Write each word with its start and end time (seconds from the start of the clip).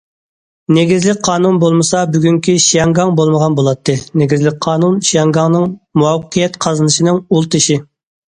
نېگىزلىك 0.75 1.19
قانۇن 1.27 1.59
بولمىسا 1.63 2.01
بۈگۈنكى 2.15 2.55
شياڭگاڭ 2.63 3.11
بولمىغان 3.19 3.59
بولاتتى، 3.59 3.95
نېگىزلىك 4.23 4.59
قانۇن 4.69 4.97
شياڭگاڭنىڭ 5.11 5.69
مۇۋەپپەقىيەت 6.03 6.59
قازىنىشىنىڭ 6.67 7.23
ئۇل 7.29 7.49
تېشى. 7.59 7.81